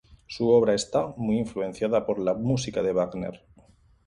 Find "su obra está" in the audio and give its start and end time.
0.25-1.13